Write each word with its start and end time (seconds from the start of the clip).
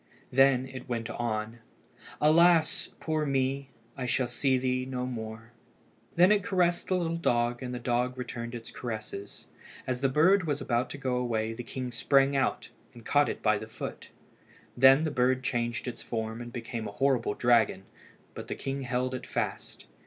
Then 0.31 0.65
it 0.67 0.89
went 0.89 1.11
on 1.11 1.59
"Alas! 2.19 2.89
poor 2.99 3.23
me! 3.23 3.69
I 3.95 4.07
shall 4.07 4.27
see 4.27 4.57
thee 4.57 4.83
no 4.83 5.05
more." 5.05 5.51
Then 6.15 6.31
it 6.31 6.41
caressed 6.41 6.87
the 6.87 6.95
little 6.97 7.17
dog, 7.17 7.61
and 7.61 7.71
the 7.71 7.77
dog 7.77 8.17
returned 8.17 8.55
its 8.55 8.71
caresses. 8.71 9.45
As 9.85 10.01
the 10.01 10.09
bird 10.09 10.47
was 10.47 10.59
about 10.59 10.89
to 10.89 10.97
go 10.97 11.17
away, 11.17 11.53
the 11.53 11.61
king 11.61 11.91
sprang 11.91 12.35
out 12.35 12.69
and 12.95 13.05
caught 13.05 13.29
it 13.29 13.43
by 13.43 13.59
the 13.59 13.67
foot. 13.67 14.09
Then 14.75 15.03
the 15.03 15.11
bird 15.11 15.43
changed 15.43 15.87
its 15.87 16.01
form 16.01 16.41
and 16.41 16.51
became 16.51 16.87
a 16.87 16.91
horrible 16.93 17.35
dragon, 17.35 17.83
but 18.33 18.47
the 18.47 18.55
king 18.55 18.81
held 18.81 19.13
it 19.13 19.27
fast. 19.27 19.85